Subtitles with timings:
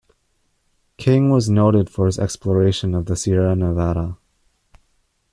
[0.97, 4.17] King was noted for his exploration of the Sierra Nevada.